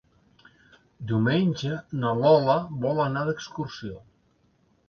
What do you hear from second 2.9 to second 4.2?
anar d'excursió.